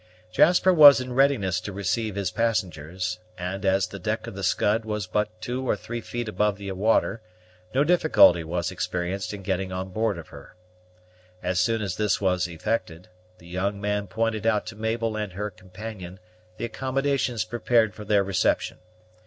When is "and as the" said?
3.37-3.99